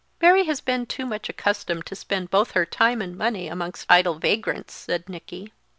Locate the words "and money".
3.03-3.47